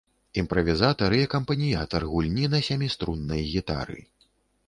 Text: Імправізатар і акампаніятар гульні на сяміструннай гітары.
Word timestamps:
Імправізатар 0.41 1.11
і 1.17 1.19
акампаніятар 1.27 2.05
гульні 2.13 2.45
на 2.53 2.59
сяміструннай 2.69 3.41
гітары. 3.53 4.01